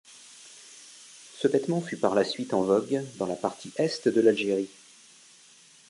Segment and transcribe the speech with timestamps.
[1.37, 4.71] Ce vêtement fut par la suite en vogue dans la partie Est de l'Algérie.